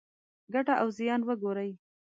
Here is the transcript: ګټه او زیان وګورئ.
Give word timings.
ګټه 0.53 0.73
او 0.81 0.87
زیان 0.97 1.21
وګورئ. 1.27 1.71